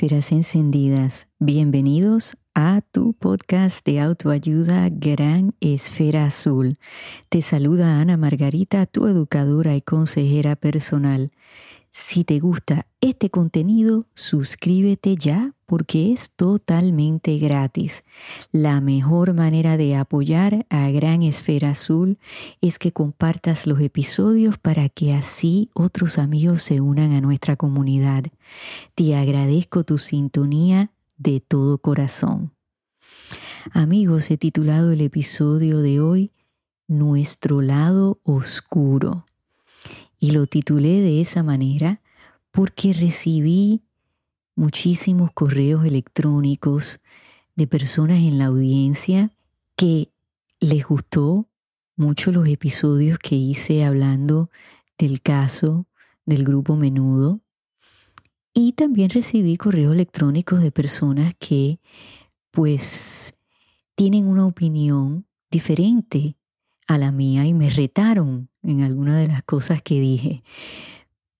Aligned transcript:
Esferas 0.00 0.32
encendidas, 0.32 1.28
bienvenidos 1.40 2.38
a 2.54 2.80
tu 2.80 3.12
podcast 3.12 3.84
de 3.84 4.00
autoayuda 4.00 4.88
Gran 4.90 5.54
Esfera 5.60 6.24
Azul. 6.24 6.78
Te 7.28 7.42
saluda 7.42 8.00
Ana 8.00 8.16
Margarita, 8.16 8.86
tu 8.86 9.06
educadora 9.08 9.76
y 9.76 9.82
consejera 9.82 10.56
personal. 10.56 11.32
Si 11.92 12.22
te 12.24 12.38
gusta 12.38 12.86
este 13.00 13.30
contenido, 13.30 14.06
suscríbete 14.14 15.16
ya 15.16 15.54
porque 15.66 16.12
es 16.12 16.30
totalmente 16.30 17.36
gratis. 17.38 18.04
La 18.52 18.80
mejor 18.80 19.34
manera 19.34 19.76
de 19.76 19.96
apoyar 19.96 20.66
a 20.70 20.88
Gran 20.90 21.22
Esfera 21.22 21.70
Azul 21.70 22.18
es 22.60 22.78
que 22.78 22.92
compartas 22.92 23.66
los 23.66 23.80
episodios 23.80 24.56
para 24.56 24.88
que 24.88 25.12
así 25.12 25.68
otros 25.74 26.18
amigos 26.18 26.62
se 26.62 26.80
unan 26.80 27.12
a 27.12 27.20
nuestra 27.20 27.56
comunidad. 27.56 28.24
Te 28.94 29.16
agradezco 29.16 29.82
tu 29.82 29.98
sintonía 29.98 30.92
de 31.16 31.40
todo 31.40 31.78
corazón. 31.78 32.52
Amigos, 33.72 34.30
he 34.30 34.36
titulado 34.36 34.92
el 34.92 35.00
episodio 35.00 35.78
de 35.78 36.00
hoy 36.00 36.32
Nuestro 36.86 37.62
lado 37.62 38.18
oscuro. 38.24 39.24
Y 40.20 40.32
lo 40.32 40.46
titulé 40.46 41.00
de 41.00 41.22
esa 41.22 41.42
manera 41.42 42.02
porque 42.50 42.92
recibí 42.92 43.80
muchísimos 44.54 45.32
correos 45.32 45.86
electrónicos 45.86 47.00
de 47.56 47.66
personas 47.66 48.18
en 48.18 48.38
la 48.38 48.46
audiencia 48.46 49.32
que 49.76 50.10
les 50.60 50.84
gustó 50.84 51.48
mucho 51.96 52.32
los 52.32 52.46
episodios 52.46 53.18
que 53.18 53.34
hice 53.34 53.82
hablando 53.82 54.50
del 54.98 55.22
caso 55.22 55.86
del 56.26 56.44
grupo 56.44 56.76
menudo. 56.76 57.40
Y 58.52 58.72
también 58.72 59.08
recibí 59.08 59.56
correos 59.56 59.94
electrónicos 59.94 60.60
de 60.60 60.70
personas 60.70 61.32
que 61.38 61.80
pues 62.50 63.32
tienen 63.94 64.26
una 64.26 64.44
opinión 64.44 65.24
diferente 65.50 66.36
a 66.86 66.98
la 66.98 67.10
mía 67.10 67.46
y 67.46 67.54
me 67.54 67.70
retaron 67.70 68.49
en 68.62 68.82
alguna 68.82 69.18
de 69.18 69.28
las 69.28 69.42
cosas 69.42 69.82
que 69.82 70.00
dije. 70.00 70.42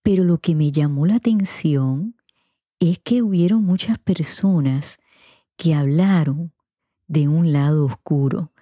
Pero 0.03 0.25
lo 0.25 0.39
que 0.39 0.55
me 0.55 0.71
llamó 0.73 1.07
la 1.07 1.17
atención 1.17 2.15
es 2.79 2.99
que 2.99 3.23
hubieron 3.23 3.63
muchas 3.65 3.99
personas 3.99 4.99
que 5.57 5.75
hablaron 5.75 6.53
de 7.07 7.29
un 7.29 7.53
lado 7.53 7.85
oscuro. 7.85 8.53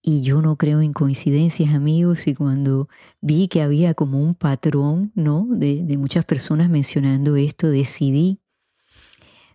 Y 0.00 0.20
yo 0.20 0.42
no 0.42 0.56
creo 0.56 0.80
en 0.82 0.92
coincidencias, 0.92 1.74
amigos, 1.74 2.26
y 2.26 2.34
cuando 2.34 2.88
vi 3.20 3.48
que 3.48 3.62
había 3.62 3.94
como 3.94 4.20
un 4.20 4.34
patrón, 4.34 5.12
¿no? 5.14 5.46
De, 5.50 5.82
de 5.82 5.98
muchas 5.98 6.24
personas 6.24 6.68
mencionando 6.68 7.36
esto, 7.36 7.68
decidí, 7.68 8.38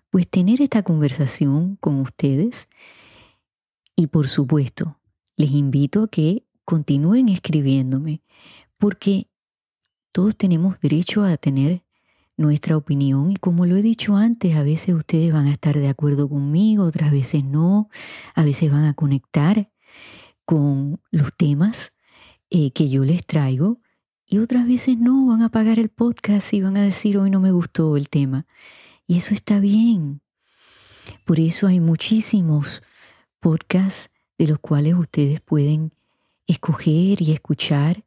pues, 0.09 0.27
tener 0.27 0.61
esta 0.61 0.83
conversación 0.83 1.75
con 1.75 1.99
ustedes. 1.99 2.67
Y 3.95 4.07
por 4.07 4.27
supuesto, 4.27 4.97
les 5.35 5.51
invito 5.51 6.03
a 6.03 6.07
que 6.07 6.43
continúen 6.69 7.29
escribiéndome, 7.29 8.21
porque 8.77 9.27
todos 10.11 10.35
tenemos 10.35 10.79
derecho 10.79 11.23
a 11.23 11.35
tener 11.35 11.83
nuestra 12.37 12.77
opinión 12.77 13.31
y 13.31 13.37
como 13.37 13.65
lo 13.65 13.75
he 13.75 13.81
dicho 13.81 14.15
antes, 14.15 14.55
a 14.55 14.61
veces 14.61 14.93
ustedes 14.93 15.33
van 15.33 15.47
a 15.47 15.51
estar 15.51 15.75
de 15.75 15.87
acuerdo 15.87 16.29
conmigo, 16.29 16.83
otras 16.83 17.11
veces 17.11 17.43
no, 17.43 17.89
a 18.35 18.43
veces 18.43 18.71
van 18.71 18.85
a 18.85 18.93
conectar 18.93 19.71
con 20.45 21.01
los 21.09 21.35
temas 21.35 21.91
eh, 22.51 22.69
que 22.69 22.87
yo 22.87 23.03
les 23.03 23.25
traigo 23.25 23.81
y 24.27 24.37
otras 24.37 24.67
veces 24.67 24.95
no, 24.95 25.25
van 25.25 25.41
a 25.41 25.47
apagar 25.47 25.79
el 25.79 25.89
podcast 25.89 26.53
y 26.53 26.61
van 26.61 26.77
a 26.77 26.83
decir 26.83 27.17
hoy 27.17 27.31
no 27.31 27.39
me 27.39 27.51
gustó 27.51 27.97
el 27.97 28.09
tema. 28.09 28.45
Y 29.07 29.17
eso 29.17 29.33
está 29.33 29.59
bien. 29.59 30.21
Por 31.25 31.39
eso 31.39 31.65
hay 31.65 31.79
muchísimos 31.79 32.83
podcasts 33.39 34.11
de 34.37 34.45
los 34.45 34.59
cuales 34.59 34.93
ustedes 34.93 35.41
pueden 35.41 35.93
escoger 36.51 37.21
y 37.21 37.31
escuchar. 37.31 38.03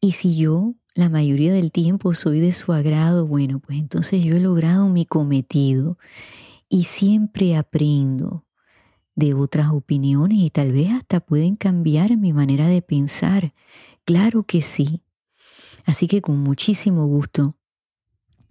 Y 0.00 0.12
si 0.12 0.36
yo 0.36 0.74
la 0.94 1.08
mayoría 1.08 1.52
del 1.52 1.72
tiempo 1.72 2.12
soy 2.12 2.40
de 2.40 2.52
su 2.52 2.72
agrado, 2.72 3.26
bueno, 3.26 3.60
pues 3.60 3.78
entonces 3.78 4.24
yo 4.24 4.36
he 4.36 4.40
logrado 4.40 4.88
mi 4.88 5.06
cometido 5.06 5.98
y 6.68 6.84
siempre 6.84 7.56
aprendo 7.56 8.44
de 9.14 9.34
otras 9.34 9.70
opiniones 9.70 10.38
y 10.38 10.50
tal 10.50 10.72
vez 10.72 10.90
hasta 10.90 11.20
pueden 11.20 11.56
cambiar 11.56 12.16
mi 12.16 12.32
manera 12.32 12.66
de 12.66 12.82
pensar. 12.82 13.54
Claro 14.04 14.44
que 14.44 14.62
sí. 14.62 15.02
Así 15.84 16.06
que 16.06 16.22
con 16.22 16.38
muchísimo 16.38 17.06
gusto 17.06 17.56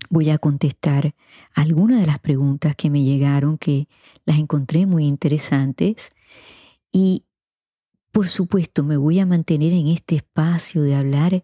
voy 0.10 0.30
a 0.30 0.38
contestar 0.38 1.16
algunas 1.54 2.00
de 2.00 2.08
las 2.08 2.20
preguntas 2.20 2.76
que 2.76 2.90
me 2.90 3.04
llegaron 3.04 3.58
que 3.58 3.88
las 4.26 4.38
encontré 4.38 4.86
muy 4.86 5.06
interesantes 5.06 6.12
y 6.92 7.26
por 8.12 8.28
supuesto 8.28 8.84
me 8.84 8.98
voy 8.98 9.20
a 9.20 9.26
mantener 9.26 9.74
en 9.74 9.88
este 9.88 10.16
espacio 10.18 10.82
de 10.82 10.96
hablar 10.96 11.44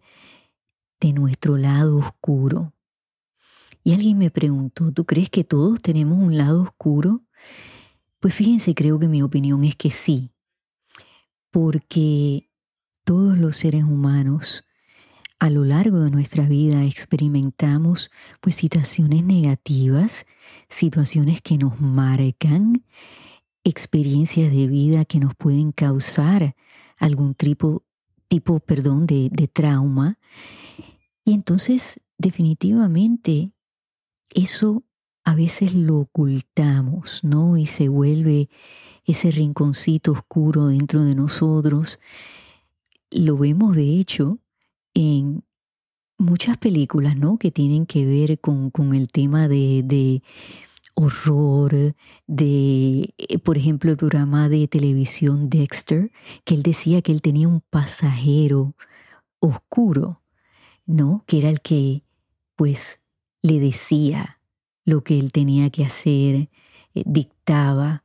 de 1.00 1.14
nuestro 1.14 1.58
lado 1.58 1.98
oscuro. 1.98 2.74
Y 3.84 3.94
alguien 3.94 4.18
me 4.18 4.32
preguntó, 4.32 4.92
¿tú 4.92 5.06
crees 5.06 5.30
que 5.30 5.46
todos 5.46 5.82
tenemos 5.82 6.20
un 6.20 6.38
lado 6.38 6.64
oscuro? 6.64 7.24
Pues 8.20 8.34
fíjense, 8.34 8.76
creo 8.76 9.00
que 9.00 9.08
mi 9.08 9.22
opinión 9.22 9.64
es 9.64 9.76
que 9.76 9.92
sí, 9.92 10.32
porque 11.52 12.50
todos 13.06 13.38
los 13.38 13.56
seres 13.58 13.84
humanos 13.84 14.66
a 15.40 15.50
lo 15.50 15.64
largo 15.64 16.00
de 16.00 16.12
nuestra 16.12 16.46
vida 16.48 16.84
experimentamos 16.84 18.12
pues 18.42 18.56
situaciones 18.56 19.24
negativas, 19.24 20.26
situaciones 20.68 21.42
que 21.42 21.58
nos 21.58 21.80
marcan, 21.80 22.84
experiencias 23.68 24.50
de 24.52 24.68
vida 24.68 25.04
que 25.04 25.20
nos 25.20 25.36
pueden 25.36 25.72
causar 25.74 26.56
algún 26.98 27.36
tipo, 27.36 27.84
tipo 28.30 28.60
perdón, 28.60 29.08
de, 29.08 29.30
de 29.32 29.48
trauma. 29.48 30.18
Y 31.26 31.34
entonces 31.34 32.00
definitivamente 32.18 33.52
eso 34.34 34.84
a 35.26 35.36
veces 35.36 35.74
lo 35.74 35.98
ocultamos, 35.98 37.26
¿no? 37.26 37.58
Y 37.58 37.66
se 37.66 37.90
vuelve 37.90 38.50
ese 39.04 39.32
rinconcito 39.32 40.14
oscuro 40.14 40.68
dentro 40.68 41.04
de 41.04 41.16
nosotros. 41.16 42.00
Lo 43.12 43.38
vemos 43.38 43.76
de 43.76 44.00
hecho 44.00 44.40
en 44.94 45.44
muchas 46.18 46.58
películas, 46.58 47.18
¿no? 47.18 47.38
Que 47.38 47.52
tienen 47.52 47.86
que 47.86 48.06
ver 48.06 48.40
con, 48.40 48.72
con 48.72 48.94
el 48.94 49.10
tema 49.10 49.50
de, 49.50 49.84
de 49.84 50.24
horror, 51.00 51.96
de, 52.26 53.14
eh, 53.20 53.38
por 53.38 53.58
ejemplo, 53.58 53.92
el 53.92 53.98
programa 53.98 54.50
de 54.50 54.68
televisión 54.68 55.48
Dexter, 55.48 56.12
que 56.44 56.56
él 56.56 56.64
decía 56.64 57.04
que 57.04 57.12
él 57.12 57.22
tenía 57.22 57.48
un 57.48 57.62
pasajero 57.62 58.76
oscuro, 59.40 60.24
¿no? 60.88 61.24
Que 61.28 61.38
era 61.38 61.50
el 61.50 61.62
que, 61.62 62.04
pues, 62.56 63.00
le 63.44 63.60
decía 63.60 64.40
lo 64.86 65.04
que 65.04 65.20
él 65.20 65.32
tenía 65.32 65.70
que 65.70 65.86
hacer, 65.86 66.50
eh, 66.96 67.04
dictaba 67.06 68.04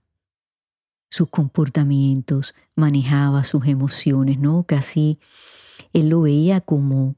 sus 1.08 1.30
comportamientos, 1.30 2.54
manejaba 2.76 3.42
sus 3.44 3.66
emociones, 3.66 4.38
¿no? 4.38 4.64
Casi 4.64 5.18
él 5.94 6.10
lo 6.10 6.20
veía 6.22 6.60
como 6.60 7.16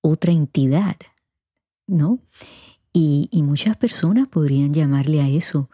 otra 0.00 0.30
entidad, 0.30 0.96
¿no? 1.88 2.20
Y, 2.92 3.28
muchas 3.42 3.76
personas 3.76 4.28
podrían 4.28 4.74
llamarle 4.74 5.20
a 5.20 5.28
eso 5.28 5.70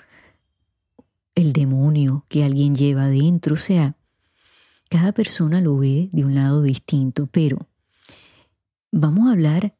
el 1.35 1.53
demonio 1.53 2.25
que 2.29 2.45
alguien 2.45 2.75
lleva 2.75 3.05
adentro. 3.05 3.55
O 3.55 3.59
sea, 3.59 3.97
cada 4.89 5.13
persona 5.13 5.61
lo 5.61 5.77
ve 5.79 6.09
de 6.13 6.25
un 6.25 6.35
lado 6.35 6.63
distinto, 6.63 7.27
pero 7.27 7.69
vamos 8.93 9.29
a 9.29 9.33
hablar 9.33 9.77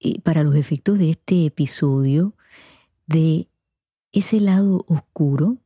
eh, 0.00 0.20
para 0.20 0.42
los 0.42 0.54
efectos 0.54 0.98
de 0.98 1.10
este 1.10 1.46
episodio 1.46 2.34
de 3.06 3.48
ese 4.12 4.40
lado 4.40 4.84
oscuro 4.88 5.58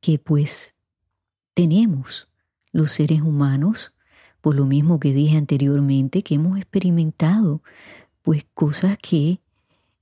que 0.00 0.18
pues 0.18 0.74
tenemos 1.54 2.28
los 2.72 2.92
seres 2.92 3.20
humanos, 3.20 3.94
por 4.40 4.54
lo 4.54 4.64
mismo 4.64 4.98
que 4.98 5.12
dije 5.12 5.36
anteriormente, 5.36 6.22
que 6.22 6.36
hemos 6.36 6.56
experimentado 6.56 7.62
pues 8.22 8.46
cosas 8.54 8.96
que 8.98 9.41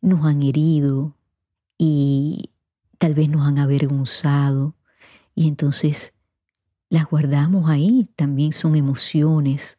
nos 0.01 0.25
han 0.25 0.43
herido 0.43 1.17
y 1.79 2.51
tal 2.99 3.15
vez 3.15 3.29
nos 3.29 3.47
han 3.47 3.59
avergonzado 3.59 4.75
y 5.35 5.49
entonces 5.49 6.15
las 6.89 7.07
guardamos 7.07 7.71
ahí, 7.71 8.09
también 8.17 8.53
son 8.53 8.77
emociones 8.77 9.79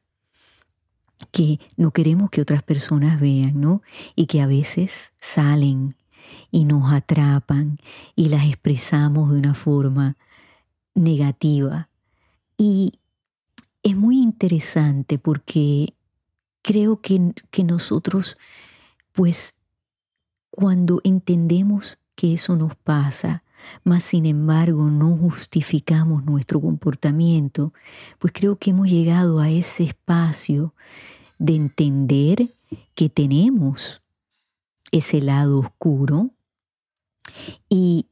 que 1.31 1.59
no 1.77 1.91
queremos 1.91 2.29
que 2.29 2.41
otras 2.41 2.63
personas 2.63 3.19
vean, 3.19 3.59
¿no? 3.59 3.81
Y 4.15 4.25
que 4.25 4.41
a 4.41 4.47
veces 4.47 5.11
salen 5.19 5.95
y 6.49 6.65
nos 6.65 6.91
atrapan 6.91 7.77
y 8.15 8.29
las 8.29 8.47
expresamos 8.47 9.31
de 9.31 9.37
una 9.37 9.53
forma 9.53 10.17
negativa. 10.95 11.89
Y 12.57 12.93
es 13.83 13.95
muy 13.95 14.21
interesante 14.21 15.19
porque 15.19 15.93
creo 16.61 17.01
que, 17.01 17.33
que 17.49 17.63
nosotros 17.63 18.37
pues 19.11 19.55
cuando 20.51 21.01
entendemos 21.03 21.97
que 22.15 22.33
eso 22.33 22.55
nos 22.55 22.75
pasa, 22.75 23.43
mas 23.83 24.03
sin 24.03 24.25
embargo 24.25 24.89
no 24.89 25.15
justificamos 25.17 26.23
nuestro 26.25 26.61
comportamiento, 26.61 27.73
pues 28.19 28.33
creo 28.33 28.57
que 28.57 28.71
hemos 28.71 28.89
llegado 28.89 29.39
a 29.39 29.49
ese 29.49 29.83
espacio 29.83 30.73
de 31.39 31.55
entender 31.55 32.55
que 32.93 33.09
tenemos 33.09 34.01
ese 34.91 35.21
lado 35.21 35.59
oscuro 35.59 36.31
y 37.69 38.07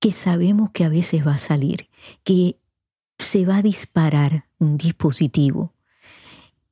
que 0.00 0.10
sabemos 0.10 0.70
que 0.70 0.84
a 0.84 0.88
veces 0.88 1.24
va 1.26 1.34
a 1.34 1.38
salir, 1.38 1.88
que 2.24 2.58
se 3.18 3.46
va 3.46 3.58
a 3.58 3.62
disparar 3.62 4.46
un 4.58 4.78
dispositivo 4.78 5.72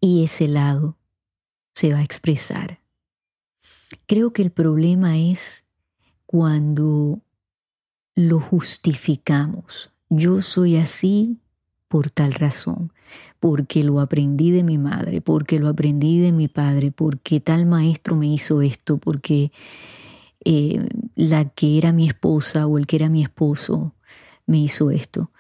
y 0.00 0.24
ese 0.24 0.48
lado 0.48 0.96
se 1.74 1.92
va 1.92 2.00
a 2.00 2.04
expresar. 2.04 2.79
Creo 4.06 4.32
que 4.32 4.42
el 4.42 4.50
problema 4.50 5.19
es 5.19 5.64
cuando 6.26 7.20
lo 8.14 8.40
justificamos. 8.40 9.92
Yo 10.08 10.42
soy 10.42 10.76
así 10.76 11.38
por 11.88 12.10
tal 12.10 12.32
razón, 12.32 12.92
porque 13.40 13.82
lo 13.82 14.00
aprendí 14.00 14.52
de 14.52 14.62
mi 14.62 14.78
madre, 14.78 15.20
porque 15.20 15.58
lo 15.58 15.69
aprendí 15.69 16.20
de 16.20 16.31
mi 16.31 16.46
padre, 16.46 16.92
porque 16.92 17.40
tal 17.40 17.66
maestro 17.66 18.14
me 18.14 18.28
hizo 18.28 18.62
esto, 18.62 18.98
porque 18.98 19.50
eh, 20.44 20.88
la 21.16 21.48
que 21.48 21.78
era 21.78 21.92
mi 21.92 22.06
esposa 22.06 22.66
o 22.66 22.78
el 22.78 22.87
que 22.87 22.96
era 22.96 23.08
mi 23.08 23.22
esposo 23.22 23.94
me 24.46 24.58
hizo 24.58 24.90
esto. 24.90 25.32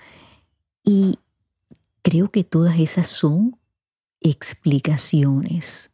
Y 0.84 1.18
creo 2.02 2.30
que 2.30 2.42
todas 2.42 2.78
esas 2.78 3.06
son 3.06 3.56
explicaciones, 4.20 5.90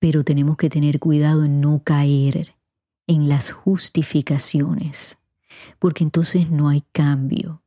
pero 0.00 0.24
tenemos 0.24 0.56
que 0.56 0.68
tener 0.68 0.98
cuidado 0.98 1.44
en 1.44 1.60
no 1.60 1.82
caer 1.84 2.56
en 3.06 3.28
las 3.28 3.52
justificaciones 3.52 5.20
porque 5.78 6.04
entonces 6.04 6.50
no 6.50 6.68
hay 6.68 6.82
cambio. 6.92 7.62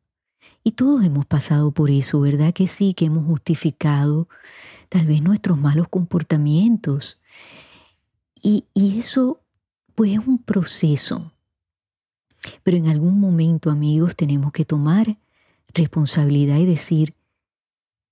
Y 0.64 0.72
todos 0.72 1.04
hemos 1.04 1.26
pasado 1.26 1.72
por 1.72 1.92
eso, 1.92 2.22
¿verdad 2.22 2.54
que 2.54 2.68
sí? 2.68 2.94
Que 2.94 3.06
hemos 3.06 3.26
justificado 3.26 4.30
tal 4.90 5.08
vez 5.08 5.22
nuestros 5.22 5.58
malos 5.58 5.90
comportamientos. 5.90 7.20
Y, 8.42 8.66
y 8.74 8.98
eso 8.98 9.42
pues 9.96 10.14
es 10.14 10.26
un 10.26 10.38
proceso. 10.38 11.34
Pero 12.64 12.78
en 12.78 12.88
algún 12.88 13.20
momento, 13.20 13.70
amigos, 13.70 14.16
tenemos 14.16 14.52
que 14.52 14.66
tomar 14.66 15.18
responsabilidad 15.74 16.58
y 16.58 16.66
decir, 16.66 17.14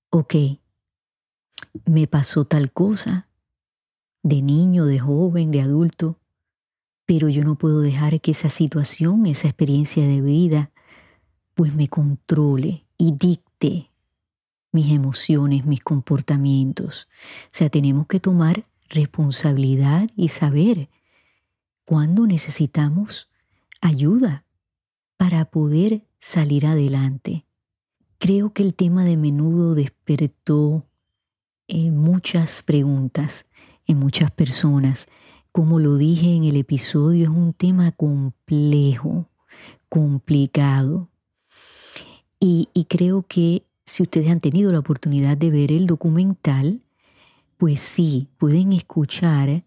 ok, 0.09 0.35
me 1.85 2.07
pasó 2.07 2.45
tal 2.45 2.71
cosa, 2.71 3.27
de 4.23 4.41
niño, 4.41 4.85
de 4.85 4.99
joven, 4.99 5.51
de 5.51 5.61
adulto, 5.61 6.17
pero 7.05 7.29
yo 7.29 7.43
no 7.43 7.55
puedo 7.55 7.81
dejar 7.81 8.21
que 8.21 8.31
esa 8.31 8.49
situación, 8.49 9.25
esa 9.25 9.47
experiencia 9.47 10.07
de 10.07 10.21
vida, 10.21 10.71
pues 11.55 11.75
me 11.75 11.87
controle 11.87 12.85
y 12.97 13.13
dicte 13.13 13.91
mis 14.71 14.91
emociones, 14.91 15.65
mis 15.65 15.81
comportamientos. 15.81 17.07
O 17.45 17.49
sea, 17.51 17.69
tenemos 17.69 18.07
que 18.07 18.19
tomar 18.19 18.65
responsabilidad 18.89 20.09
y 20.15 20.29
saber 20.29 20.89
cuándo 21.85 22.27
necesitamos 22.27 23.29
ayuda 23.81 24.45
para 25.17 25.45
poder 25.45 26.05
salir 26.19 26.65
adelante. 26.65 27.45
Creo 28.17 28.53
que 28.53 28.63
el 28.63 28.75
tema 28.75 29.03
de 29.03 29.17
menudo 29.17 29.75
despertó 29.75 30.85
eh, 31.67 31.91
muchas 31.91 32.61
preguntas 32.61 33.47
en 33.87 33.97
muchas 33.97 34.31
personas 34.31 35.07
como 35.51 35.79
lo 35.79 35.97
dije 35.97 36.33
en 36.33 36.45
el 36.45 36.55
episodio, 36.55 37.23
es 37.23 37.29
un 37.29 37.53
tema 37.53 37.91
complejo, 37.91 39.27
complicado. 39.89 41.09
Y, 42.39 42.69
creo 42.87 43.23
que 43.27 43.63
si 43.85 44.03
ustedes 44.03 44.29
han 44.29 44.39
tenido 44.39 44.71
la 44.71 44.79
oportunidad 44.79 45.37
de 45.37 45.51
ver 45.51 45.71
el 45.71 45.87
documental, 45.87 46.81
pues 47.57 47.79
sí, 47.81 48.29
pueden 48.37 48.71
escuchar 48.71 49.63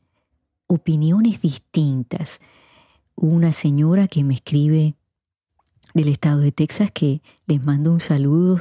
opiniones 0.67 1.43
distintas. 1.43 2.41
Una 3.15 3.53
señora 3.53 4.09
que 4.09 4.25
me 4.25 4.35
escribe 4.35 4.95
del 5.93 6.09
estado 6.09 6.41
de 6.41 6.51
Texas, 6.51 6.91
que 6.93 7.21
les 7.47 7.63
mando 7.63 7.93
un 7.93 8.01
saludo 8.01 8.59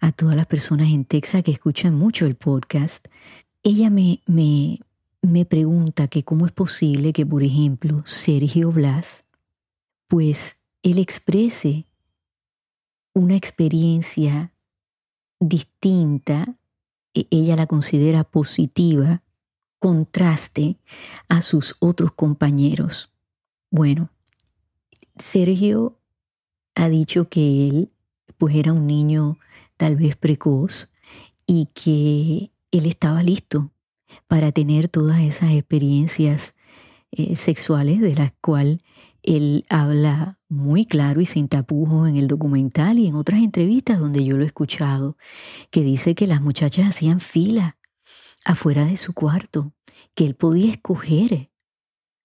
a 0.00 0.12
todas 0.12 0.36
las 0.36 0.46
personas 0.46 0.88
en 0.88 1.04
Texas 1.04 1.42
que 1.42 1.50
escuchan 1.50 1.94
mucho 1.94 2.24
el 2.26 2.36
podcast. 2.36 3.08
Ella 3.62 3.90
me, 3.90 4.22
me, 4.26 4.80
me 5.22 5.44
pregunta 5.44 6.08
que 6.08 6.24
cómo 6.24 6.46
es 6.46 6.52
posible 6.52 7.12
que, 7.12 7.26
por 7.26 7.42
ejemplo, 7.42 8.02
Sergio 8.06 8.70
Blas, 8.72 9.24
pues 10.06 10.60
él 10.82 10.98
exprese 10.98 11.86
una 13.14 13.34
experiencia 13.36 14.52
distinta, 15.40 16.56
e-, 17.14 17.26
ella 17.30 17.56
la 17.56 17.66
considera 17.66 18.24
positiva, 18.24 19.22
contraste 19.78 20.78
a 21.28 21.42
sus 21.42 21.76
otros 21.80 22.12
compañeros. 22.12 23.12
Bueno, 23.70 24.10
Sergio 25.16 25.98
ha 26.74 26.88
dicho 26.88 27.28
que 27.28 27.68
él 27.68 27.90
pues 28.38 28.54
era 28.54 28.72
un 28.72 28.86
niño 28.86 29.38
tal 29.76 29.96
vez 29.96 30.16
precoz 30.16 30.88
y 31.46 31.66
que 31.74 32.52
él 32.70 32.86
estaba 32.86 33.22
listo 33.22 33.72
para 34.26 34.52
tener 34.52 34.88
todas 34.88 35.20
esas 35.20 35.52
experiencias 35.52 36.54
eh, 37.10 37.36
sexuales 37.36 38.00
de 38.00 38.14
las 38.14 38.32
cuales 38.40 38.78
él 39.22 39.64
habla 39.68 40.38
muy 40.48 40.84
claro 40.84 41.20
y 41.20 41.26
sin 41.26 41.48
tapujos 41.48 42.08
en 42.08 42.16
el 42.16 42.28
documental 42.28 42.98
y 42.98 43.06
en 43.06 43.14
otras 43.14 43.42
entrevistas 43.42 43.98
donde 43.98 44.24
yo 44.24 44.36
lo 44.36 44.44
he 44.44 44.46
escuchado, 44.46 45.16
que 45.70 45.82
dice 45.82 46.14
que 46.14 46.26
las 46.26 46.40
muchachas 46.40 46.88
hacían 46.88 47.20
fila 47.20 47.76
afuera 48.44 48.84
de 48.86 48.96
su 48.96 49.12
cuarto, 49.12 49.72
que 50.14 50.24
él 50.24 50.34
podía 50.34 50.72
escoger 50.72 51.50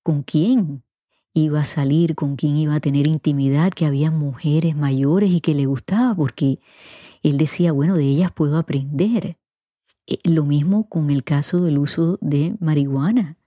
con 0.03 0.24
quién 0.24 0.84
iba 1.34 1.62
a 1.62 1.65
salir, 1.65 2.15
con 2.15 2.36
quién 2.36 2.56
iba 2.56 2.75
a 2.75 2.79
tener 2.79 3.08
intimidad, 3.08 3.72
que 3.72 3.86
había 3.86 4.12
mujeres 4.12 4.75
mayores 4.75 5.32
y 5.32 5.41
que 5.41 5.53
le 5.53 5.65
gustaba, 5.65 6.15
porque 6.15 6.60
él 7.24 7.38
decía, 7.38 7.72
bueno, 7.72 7.96
de 7.96 8.06
ellas 8.06 8.32
puedo 8.32 8.58
aprender. 8.58 9.38
Eh, 10.07 10.19
lo 10.24 10.45
mismo 10.45 10.89
con 10.89 11.10
el 11.10 11.24
caso 11.24 11.62
del 11.63 11.77
uso 11.77 12.17
de 12.22 12.55
marihuana. 12.60 13.38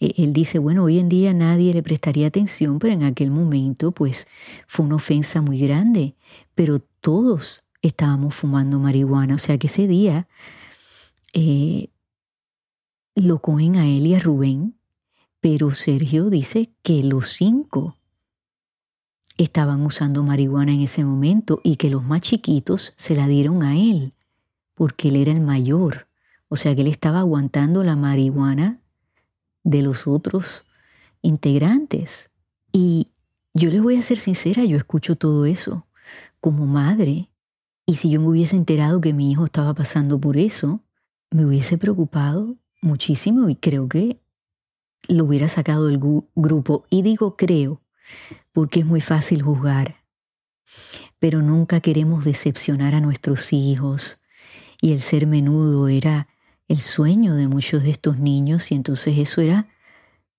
E, 0.00 0.14
él 0.16 0.32
dice, 0.32 0.58
bueno, 0.58 0.84
hoy 0.84 0.98
en 0.98 1.08
día 1.08 1.32
nadie 1.32 1.72
le 1.72 1.82
prestaría 1.82 2.26
atención, 2.26 2.78
pero 2.78 2.94
en 2.94 3.04
aquel 3.04 3.30
momento 3.30 3.92
pues 3.92 4.26
fue 4.66 4.86
una 4.86 4.96
ofensa 4.96 5.42
muy 5.42 5.58
grande, 5.58 6.16
pero 6.54 6.80
todos 7.00 7.62
estábamos 7.82 8.34
fumando 8.34 8.78
marihuana, 8.78 9.36
o 9.36 9.38
sea 9.38 9.58
que 9.58 9.66
ese 9.68 9.86
día 9.86 10.28
eh, 11.32 11.88
lo 13.14 13.40
cogen 13.40 13.76
a 13.76 13.86
él 13.86 14.06
y 14.06 14.14
a 14.14 14.18
Rubén, 14.18 14.74
pero 15.40 15.72
Sergio 15.72 16.30
dice 16.30 16.70
que 16.82 17.02
los 17.02 17.28
cinco 17.28 17.96
estaban 19.36 19.84
usando 19.84 20.22
marihuana 20.22 20.72
en 20.72 20.82
ese 20.82 21.04
momento 21.04 21.60
y 21.64 21.76
que 21.76 21.90
los 21.90 22.04
más 22.04 22.20
chiquitos 22.20 22.92
se 22.96 23.16
la 23.16 23.26
dieron 23.26 23.62
a 23.62 23.76
él 23.76 24.14
porque 24.74 25.08
él 25.08 25.16
era 25.16 25.32
el 25.32 25.40
mayor. 25.40 26.08
O 26.48 26.56
sea 26.56 26.74
que 26.74 26.82
él 26.82 26.88
estaba 26.88 27.20
aguantando 27.20 27.82
la 27.82 27.96
marihuana 27.96 28.80
de 29.64 29.82
los 29.82 30.06
otros 30.06 30.64
integrantes. 31.22 32.30
Y 32.72 33.08
yo 33.54 33.70
les 33.70 33.82
voy 33.82 33.96
a 33.96 34.02
ser 34.02 34.18
sincera, 34.18 34.64
yo 34.64 34.76
escucho 34.76 35.16
todo 35.16 35.46
eso 35.46 35.86
como 36.40 36.66
madre. 36.66 37.28
Y 37.86 37.96
si 37.96 38.10
yo 38.10 38.20
me 38.20 38.28
hubiese 38.28 38.56
enterado 38.56 39.00
que 39.00 39.12
mi 39.12 39.30
hijo 39.30 39.44
estaba 39.44 39.74
pasando 39.74 40.20
por 40.20 40.36
eso, 40.36 40.80
me 41.30 41.44
hubiese 41.44 41.78
preocupado 41.78 42.56
muchísimo 42.80 43.48
y 43.48 43.56
creo 43.56 43.88
que 43.88 44.20
lo 45.08 45.24
hubiera 45.24 45.48
sacado 45.48 45.86
del 45.86 46.00
grupo. 46.34 46.84
Y 46.90 47.02
digo 47.02 47.36
creo, 47.36 47.82
porque 48.52 48.80
es 48.80 48.86
muy 48.86 49.00
fácil 49.00 49.42
juzgar. 49.42 49.96
Pero 51.18 51.42
nunca 51.42 51.80
queremos 51.80 52.24
decepcionar 52.24 52.94
a 52.94 53.00
nuestros 53.00 53.52
hijos, 53.52 54.21
y 54.82 54.92
el 54.92 55.00
ser 55.00 55.26
menudo 55.26 55.88
era 55.88 56.28
el 56.68 56.80
sueño 56.80 57.34
de 57.34 57.46
muchos 57.46 57.84
de 57.84 57.90
estos 57.90 58.18
niños 58.18 58.72
y 58.72 58.74
entonces 58.74 59.16
eso 59.16 59.40
era 59.40 59.68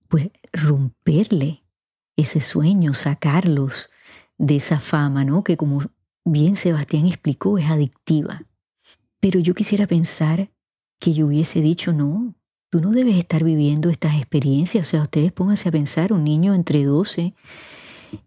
pues 0.06 0.28
romperle 0.52 1.64
ese 2.14 2.42
sueño, 2.42 2.92
sacarlos 2.92 3.88
de 4.36 4.56
esa 4.56 4.78
fama, 4.78 5.24
¿no? 5.24 5.42
Que 5.42 5.56
como 5.56 5.80
bien 6.26 6.56
Sebastián 6.56 7.06
explicó 7.06 7.56
es 7.58 7.70
adictiva. 7.70 8.44
Pero 9.18 9.40
yo 9.40 9.54
quisiera 9.54 9.86
pensar 9.86 10.50
que 11.00 11.14
yo 11.14 11.26
hubiese 11.26 11.62
dicho, 11.62 11.94
no, 11.94 12.34
tú 12.68 12.82
no 12.82 12.90
debes 12.90 13.16
estar 13.16 13.44
viviendo 13.44 13.88
estas 13.88 14.16
experiencias. 14.16 14.86
O 14.86 14.90
sea, 14.90 15.02
ustedes 15.02 15.32
pónganse 15.32 15.70
a 15.70 15.72
pensar, 15.72 16.12
un 16.12 16.22
niño 16.22 16.52
entre 16.52 16.84
12 16.84 17.34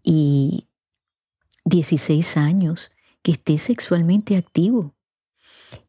y 0.02 0.66
16 1.64 2.36
años 2.36 2.90
que 3.22 3.30
esté 3.32 3.56
sexualmente 3.58 4.36
activo 4.36 4.97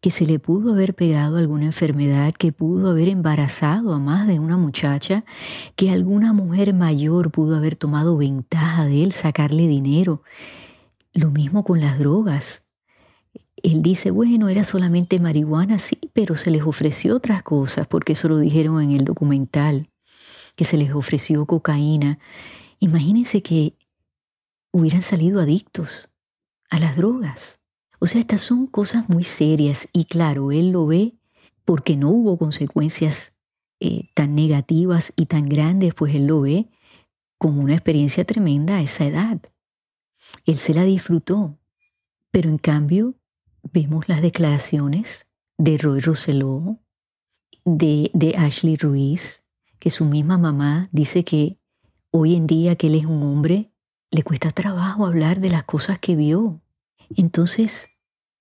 que 0.02 0.12
se 0.12 0.26
le 0.26 0.40
pudo 0.40 0.74
haber 0.74 0.94
pegado 0.96 1.38
alguna 1.38 1.66
enfermedad, 1.66 2.34
que 2.34 2.52
pudo 2.52 2.90
haber 2.90 3.10
embarazado 3.10 3.94
a 3.94 4.00
más 4.00 4.28
de 4.28 4.40
una 4.40 4.58
muchacha, 4.58 5.26
que 5.76 5.92
alguna 5.92 6.34
mujer 6.34 6.74
mayor 6.74 7.32
pudo 7.32 7.56
haber 7.56 7.76
tomado 7.76 8.18
ventaja 8.18 8.86
de 8.86 9.04
él, 9.04 9.12
sacarle 9.12 9.68
dinero. 9.68 10.24
Lo 11.14 11.32
mismo 11.32 11.64
con 11.64 11.80
las 11.82 12.00
drogas. 12.00 12.66
Él 13.62 13.82
dice, 13.82 14.12
bueno, 14.12 14.48
era 14.48 14.64
solamente 14.64 15.20
marihuana, 15.20 15.80
sí, 15.80 16.00
pero 16.14 16.36
se 16.36 16.50
les 16.50 16.64
ofreció 16.64 17.16
otras 17.16 17.44
cosas, 17.44 17.88
porque 17.88 18.14
eso 18.14 18.30
lo 18.30 18.38
dijeron 18.38 18.82
en 18.82 18.92
el 18.92 19.04
documental, 19.04 19.90
que 20.56 20.64
se 20.64 20.78
les 20.78 20.94
ofreció 20.94 21.46
cocaína. 21.46 22.20
Imagínense 22.80 23.42
que 23.42 23.76
hubieran 24.72 25.02
salido 25.02 25.42
adictos 25.42 26.10
a 26.70 26.80
las 26.80 26.96
drogas. 26.96 27.60
O 28.00 28.08
sea, 28.08 28.22
estas 28.22 28.42
son 28.42 28.68
cosas 28.68 29.10
muy 29.10 29.24
serias 29.24 29.90
y 29.94 30.06
claro, 30.06 30.52
él 30.52 30.72
lo 30.72 30.88
ve 30.88 31.16
porque 31.66 31.98
no 31.98 32.10
hubo 32.10 32.38
consecuencias 32.38 33.34
eh, 33.80 34.10
tan 34.14 34.36
negativas 34.36 35.14
y 35.16 35.28
tan 35.28 35.48
grandes, 35.48 35.94
pues 35.94 36.16
él 36.16 36.28
lo 36.28 36.42
ve 36.42 36.70
como 37.38 37.62
una 37.62 37.74
experiencia 37.74 38.26
tremenda 38.26 38.78
a 38.78 38.82
esa 38.82 39.06
edad. 39.06 39.42
Él 40.46 40.58
se 40.58 40.74
la 40.74 40.84
disfrutó, 40.84 41.58
pero 42.32 42.50
en 42.50 42.58
cambio 42.58 43.16
vemos 43.72 44.08
las 44.08 44.22
declaraciones 44.22 45.28
de 45.58 45.78
Roy 45.78 46.00
Rosselló, 46.00 46.80
de, 47.66 48.10
de 48.14 48.36
Ashley 48.38 48.78
Ruiz, 48.78 49.46
que 49.80 49.90
su 49.90 50.06
misma 50.06 50.38
mamá 50.38 50.90
dice 50.92 51.24
que 51.24 51.58
hoy 52.12 52.36
en 52.36 52.48
día 52.48 52.76
que 52.76 52.88
él 52.88 52.96
es 52.96 53.06
un 53.06 53.24
hombre, 53.24 53.72
le 54.12 54.24
cuesta 54.24 54.52
trabajo 54.52 55.06
hablar 55.06 55.40
de 55.40 55.50
las 55.50 55.64
cosas 55.64 56.00
que 56.00 56.16
vio. 56.16 56.62
Entonces, 57.16 57.90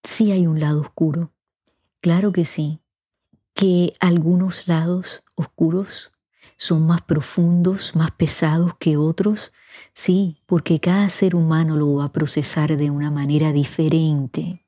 sí 0.02 0.32
hay 0.32 0.46
un 0.46 0.60
lado 0.60 0.80
oscuro. 0.80 1.32
Claro 2.00 2.32
que 2.32 2.44
sí. 2.44 2.80
Que 3.54 3.94
algunos 4.00 4.68
lados 4.68 5.22
oscuros 5.34 6.12
son 6.56 6.86
más 6.86 7.02
profundos, 7.02 7.94
más 7.96 8.10
pesados 8.12 8.74
que 8.78 8.96
otros. 8.96 9.52
Sí, 9.94 10.42
porque 10.46 10.80
cada 10.80 11.08
ser 11.08 11.34
humano 11.34 11.76
lo 11.76 11.94
va 11.94 12.06
a 12.06 12.12
procesar 12.12 12.76
de 12.76 12.90
una 12.90 13.10
manera 13.10 13.52
diferente. 13.52 14.66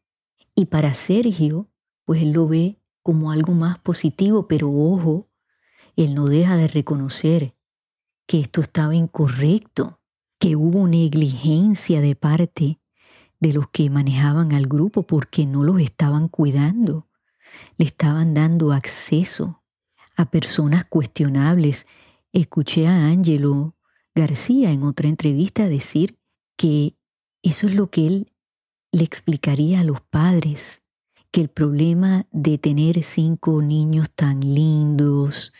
Y 0.55 0.67
para 0.67 0.95
Sergio, 0.95 1.69
pues 2.05 2.23
él 2.23 2.33
lo 2.33 2.49
ve 2.49 2.81
como 3.03 3.31
algo 3.31 3.55
más 3.55 3.79
positivo, 3.79 4.47
pero 4.47 4.71
ojo, 4.71 5.29
él 5.97 6.15
no 6.15 6.27
deja 6.27 6.57
de 6.57 6.69
reconocer 6.69 7.55
que 8.27 8.41
esto 8.41 8.61
estaba 8.61 8.95
incorrecto, 8.95 10.01
que 10.39 10.57
hubo 10.57 10.87
negligencia 10.87 12.01
de 12.01 12.15
parte 12.15 12.80
de 13.41 13.53
los 13.53 13.69
que 13.71 13.91
manejaban 13.91 14.53
al 14.53 14.67
grupo 14.67 15.03
porque 15.03 15.47
no 15.47 15.65
los 15.65 15.81
estaban 15.81 16.29
cuidando, 16.29 17.09
le 17.79 17.87
estaban 17.87 18.35
dando 18.35 18.73
acceso 18.73 19.63
a 20.17 20.31
personas 20.31 20.85
cuestionables. 20.85 21.87
Escuché 22.33 22.87
a 22.87 23.07
Angelo 23.07 23.75
García 24.15 24.71
en 24.71 24.83
otra 24.83 25.09
entrevista 25.09 25.69
decir 25.69 26.19
que 26.57 26.95
eso 27.43 27.67
es 27.67 27.75
lo 27.75 27.91
que 27.91 28.07
él 28.07 28.33
le 28.93 29.05
explicaría 29.05 29.81
a 29.81 29.85
los 29.85 30.01
padres, 30.03 30.83
que 31.31 31.41
el 31.41 31.49
problema 31.49 32.27
de 32.33 32.59
tener 32.59 33.03
cinco 33.03 33.63
niños 33.63 34.11
tan 34.15 34.41
lindos, 34.41 35.53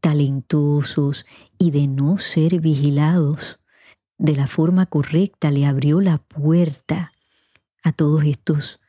talentosos 0.00 1.26
y 1.58 1.72
de 1.72 1.88
no 1.88 2.18
ser 2.18 2.60
vigilados 2.60 3.58
de 4.18 4.36
la 4.36 4.46
forma 4.46 4.86
correcta 4.86 5.50
le 5.50 5.66
abrió 5.66 6.00
la 6.00 6.18
puerta 6.18 7.13
a 7.84 7.92
todos 7.92 8.24
estos 8.24 8.80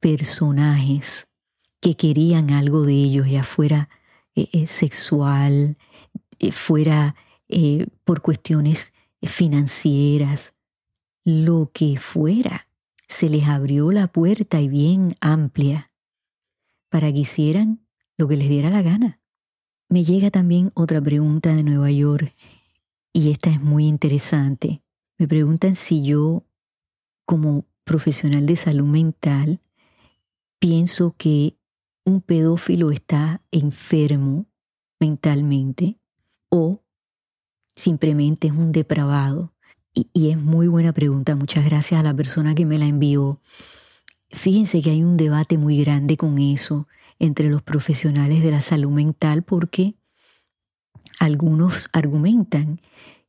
personajes 0.00 1.28
que 1.80 1.96
querían 1.96 2.50
algo 2.50 2.82
de 2.82 2.94
ellos, 2.94 3.28
ya 3.28 3.44
fuera 3.44 3.88
eh, 4.34 4.48
eh, 4.52 4.66
sexual, 4.66 5.78
eh, 6.38 6.52
fuera 6.52 7.16
por 8.04 8.22
cuestiones 8.22 8.94
financieras, 9.20 10.54
lo 11.22 11.70
que 11.74 11.98
fuera, 11.98 12.66
se 13.08 13.28
les 13.28 13.44
abrió 13.44 13.92
la 13.92 14.06
puerta 14.06 14.58
y 14.62 14.68
bien 14.68 15.14
amplia 15.20 15.92
para 16.88 17.12
que 17.12 17.18
hicieran 17.18 17.86
lo 18.16 18.26
que 18.26 18.38
les 18.38 18.48
diera 18.48 18.70
la 18.70 18.80
gana. 18.80 19.20
Me 19.90 20.02
llega 20.02 20.30
también 20.30 20.70
otra 20.72 21.02
pregunta 21.02 21.54
de 21.54 21.62
Nueva 21.62 21.90
York 21.90 22.34
y 23.12 23.30
esta 23.30 23.50
es 23.50 23.60
muy 23.60 23.86
interesante. 23.86 24.82
Me 25.18 25.28
preguntan 25.28 25.74
si 25.74 26.02
yo, 26.02 26.46
como 27.26 27.66
profesional 27.84 28.46
de 28.46 28.56
salud 28.56 28.86
mental, 28.86 29.60
pienso 30.58 31.14
que 31.16 31.56
un 32.04 32.20
pedófilo 32.20 32.90
está 32.90 33.42
enfermo 33.50 34.46
mentalmente 35.00 35.98
o 36.48 36.82
simplemente 37.74 38.48
es 38.48 38.52
un 38.52 38.72
depravado. 38.72 39.52
Y, 39.94 40.30
es 40.30 40.38
muy 40.38 40.68
buena 40.68 40.92
pregunta. 40.92 41.36
Muchas 41.36 41.64
gracias 41.64 42.00
a 42.00 42.02
la 42.02 42.14
persona 42.14 42.54
que 42.54 42.64
me 42.64 42.78
la 42.78 42.86
envió. 42.86 43.40
Fíjense 44.30 44.80
que 44.80 44.90
hay 44.90 45.02
un 45.02 45.18
debate 45.18 45.58
muy 45.58 45.82
grande 45.82 46.16
con 46.16 46.38
eso 46.38 46.88
entre 47.18 47.50
los 47.50 47.62
profesionales 47.62 48.42
de 48.42 48.50
la 48.50 48.62
salud 48.62 48.90
mental 48.90 49.42
porque 49.42 49.94
algunos 51.18 51.90
argumentan 51.92 52.80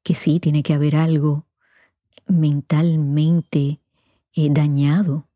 que 0.03 0.15
sí, 0.15 0.39
tiene 0.39 0.63
que 0.63 0.73
haber 0.73 0.95
algo 0.95 1.45
mentalmente 2.27 3.82
eh, 4.35 4.49
dañado. 4.51 5.27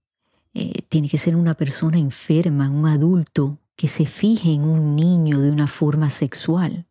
Eh, 0.53 0.81
tiene 0.89 1.09
que 1.09 1.17
ser 1.17 1.35
una 1.35 1.53
persona 1.53 1.97
enferma, 1.97 2.69
un 2.69 2.87
adulto 2.87 3.59
que 3.75 3.87
se 3.87 4.05
fije 4.05 4.51
en 4.51 4.63
un 4.63 4.95
niño 4.95 5.39
de 5.39 5.51
una 5.51 5.67
forma 5.67 6.09
sexual. 6.09 6.87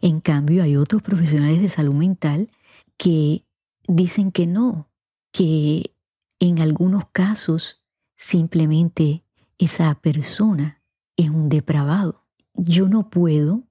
En 0.00 0.20
cambio, 0.20 0.62
hay 0.62 0.76
otros 0.76 1.02
profesionales 1.02 1.60
de 1.60 1.68
salud 1.68 1.94
mental 1.94 2.50
que 2.96 3.44
dicen 3.88 4.30
que 4.30 4.46
no, 4.46 4.88
que 5.32 5.94
en 6.38 6.60
algunos 6.60 7.04
casos 7.10 7.82
simplemente 8.16 9.24
esa 9.58 9.94
persona 9.96 10.82
es 11.16 11.30
un 11.30 11.48
depravado. 11.48 12.24
Yo 12.54 12.88
no 12.88 13.10
puedo 13.10 13.64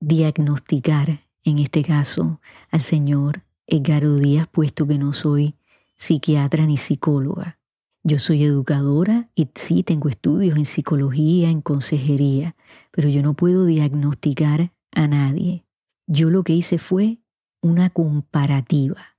diagnosticar 0.00 1.20
en 1.44 1.58
este 1.58 1.82
caso 1.82 2.40
al 2.70 2.82
señor 2.82 3.44
Edgardo 3.66 4.16
Díaz, 4.16 4.48
puesto 4.50 4.86
que 4.86 4.98
no 4.98 5.12
soy 5.12 5.54
psiquiatra 5.96 6.66
ni 6.66 6.76
psicóloga. 6.76 7.58
Yo 8.04 8.18
soy 8.18 8.44
educadora 8.44 9.30
y 9.34 9.48
sí 9.54 9.82
tengo 9.82 10.08
estudios 10.08 10.56
en 10.56 10.64
psicología, 10.64 11.50
en 11.50 11.60
consejería, 11.60 12.54
pero 12.92 13.08
yo 13.08 13.22
no 13.22 13.34
puedo 13.34 13.66
diagnosticar 13.66 14.72
a 14.92 15.08
nadie. 15.08 15.66
Yo 16.06 16.30
lo 16.30 16.44
que 16.44 16.52
hice 16.52 16.78
fue 16.78 17.18
una 17.62 17.90
comparativa 17.90 19.16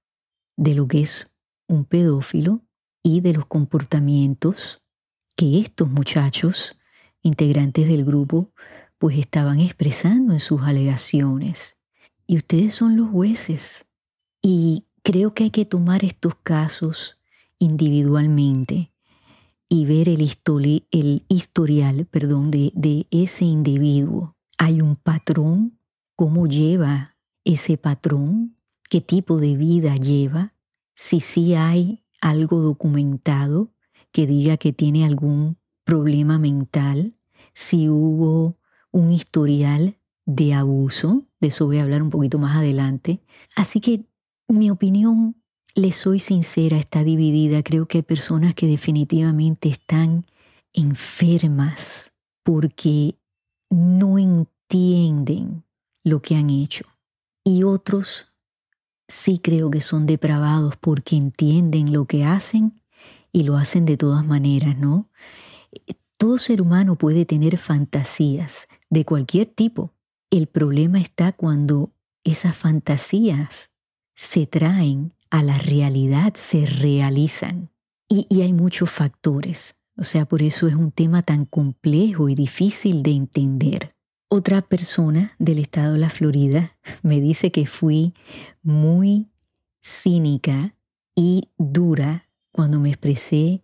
de 0.56 0.74
lo 0.74 0.88
que 0.88 1.02
es 1.02 1.32
un 1.68 1.84
pedófilo 1.84 2.62
y 3.04 3.22
de 3.22 3.34
los 3.34 3.46
comportamientos 3.46 4.82
que 5.36 5.60
estos 5.60 5.90
muchachos, 5.90 6.80
integrantes 7.22 7.88
del 7.88 8.06
grupo, 8.06 8.52
pues 8.98 9.18
estaban 9.18 9.60
expresando 9.60 10.34
en 10.34 10.40
sus 10.40 10.62
alegaciones. 10.64 11.78
Y 12.26 12.38
ustedes 12.38 12.74
son 12.74 12.98
los 12.98 13.10
jueces. 13.10 13.86
Y 14.42 14.87
Creo 15.08 15.34
que 15.34 15.46
hay 15.46 15.52
que 15.52 15.64
tomar 15.64 16.04
estos 16.04 16.36
casos 16.44 17.18
individualmente 17.60 18.92
y 19.70 19.86
ver 19.86 20.10
el, 20.10 20.22
historial 20.22 22.06
perdón, 22.08 22.52
de, 22.52 22.74
de 22.76 23.08
ese 23.10 23.46
individuo. 23.46 24.36
Hay 24.58 24.82
un 24.82 24.98
patrón, 24.98 25.80
cómo 26.18 26.46
lleva 26.46 27.16
ese 27.46 27.78
patrón, 27.78 28.58
qué 28.90 29.00
tipo 29.00 29.38
de 29.38 29.56
vida 29.56 29.96
lleva, 29.96 30.54
si 30.94 31.22
sí 31.22 31.56
hay 31.56 32.04
algo 32.20 32.60
documentado 32.60 33.72
que 34.12 34.28
diga 34.28 34.58
que 34.58 34.74
tiene 34.74 35.06
algún 35.06 35.58
problema 35.86 36.38
mental, 36.38 37.16
si 37.54 37.88
hubo 37.88 38.58
un 38.92 39.14
historial 39.14 40.00
de 40.26 40.54
abuso, 40.54 41.24
de 41.40 41.48
eso 41.48 41.66
voy 41.66 41.78
a 41.78 41.84
hablar 41.84 42.04
un 42.04 42.10
poquito 42.10 42.40
más 42.40 42.58
adelante. 42.58 43.22
Así 43.56 43.80
que 43.80 44.04
mi 44.48 44.70
opinión, 44.70 45.36
le 45.76 45.92
soy 45.92 46.20
sincera, 46.20 46.78
está 46.78 47.04
dividida. 47.04 47.64
Creo 47.64 47.88
que 47.88 48.00
hay 48.00 48.04
personas 48.04 48.56
que 48.56 48.68
definitivamente 48.68 49.70
están 49.70 50.26
enfermas 50.74 52.14
porque 52.44 53.16
no 53.70 54.18
entienden 54.18 55.64
lo 56.04 56.22
que 56.22 56.36
han 56.36 56.50
hecho. 56.50 56.86
Y 57.44 57.64
otros 57.64 58.34
sí 59.08 59.40
creo 59.40 59.72
que 59.72 59.82
son 59.82 60.06
depravados 60.06 60.76
porque 60.78 61.16
entienden 61.16 61.94
lo 61.94 62.06
que 62.06 62.26
hacen 62.26 62.82
y 63.32 63.44
lo 63.44 63.58
hacen 63.58 63.86
de 63.86 63.98
todas 63.98 64.26
maneras, 64.26 64.78
¿no? 64.78 65.10
Todo 66.18 66.38
ser 66.38 66.62
humano 66.62 66.98
puede 66.98 67.26
tener 67.26 67.58
fantasías 67.58 68.68
de 68.90 69.06
cualquier 69.06 69.48
tipo. 69.48 69.94
El 70.32 70.48
problema 70.48 71.00
está 71.00 71.32
cuando 71.32 71.92
esas 72.24 72.56
fantasías 72.56 73.70
se 74.18 74.48
traen 74.48 75.14
a 75.30 75.44
la 75.44 75.58
realidad, 75.60 76.34
se 76.36 76.66
realizan. 76.66 77.70
Y, 78.10 78.42
hay 78.42 78.52
muchos 78.52 78.90
factores. 78.90 79.78
O 79.96 80.04
sea, 80.04 80.26
por 80.26 80.42
eso 80.42 80.68
es 80.68 80.76
un 80.76 80.92
tema 80.92 81.22
tan 81.22 81.46
complejo 81.46 82.28
y 82.28 82.36
difícil 82.36 83.04
de 83.04 83.12
entender. 83.12 83.96
Otra 84.30 84.62
persona 84.62 85.34
del 85.40 85.60
estado 85.60 85.94
de 85.94 86.00
la 86.00 86.10
Florida 86.10 86.78
me 87.04 87.22
dice 87.22 87.52
que 87.52 87.66
fui 87.68 88.14
muy 88.64 89.30
cínica 89.82 90.76
y 91.16 91.50
dura 91.58 92.28
cuando 92.52 92.80
me 92.80 92.90
expresé 92.90 93.64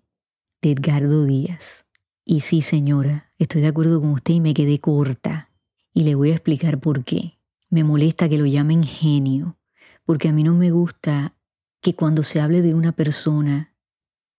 de 0.62 0.72
Edgardo 0.72 1.25
Díaz. 1.25 1.86
Y 2.25 2.41
sí, 2.41 2.62
señora, 2.62 3.33
estoy 3.39 3.62
de 3.62 3.67
acuerdo 3.67 4.00
con 4.00 4.12
usted 4.12 4.36
y 4.36 4.41
me 4.41 4.53
quedé 4.53 4.79
corta. 4.79 5.50
Y 5.93 6.03
le 6.03 6.15
voy 6.15 6.29
a 6.29 6.36
explicar 6.36 6.79
por 6.79 7.03
qué. 7.03 7.39
Me 7.69 7.83
molesta 7.83 8.29
que 8.29 8.38
lo 8.38 8.45
llamen 8.45 8.83
genio, 8.83 9.57
porque 10.05 10.29
a 10.29 10.31
mí 10.31 10.43
no 10.43 10.53
me 10.53 10.72
gusta 10.72 11.36
que 11.81 11.95
cuando 11.95 12.24
se 12.24 12.39
hable 12.39 12.62
de 12.62 12.74
una 12.74 12.91
persona 12.91 13.74